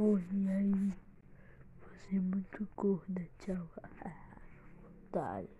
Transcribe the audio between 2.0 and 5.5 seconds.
é muito gorda, tchau. Otário.